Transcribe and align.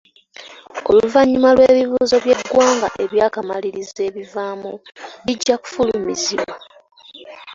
Oluvannyuma 0.89 1.49
lw'ebibuuzo 1.55 2.15
by'eggwanga 2.23 2.87
eby'akamalirizo 3.03 3.99
ebivaamu 4.09 4.71
bijja 5.25 5.55
kufulumizibwa. 5.61 6.55